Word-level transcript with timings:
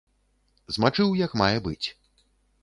Змачыў 0.77 1.13
як 1.19 1.37
мае 1.43 1.53
быць. 1.69 1.87